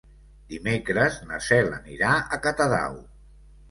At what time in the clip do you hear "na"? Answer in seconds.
1.33-1.39